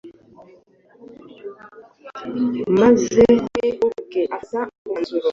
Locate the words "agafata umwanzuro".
4.37-5.27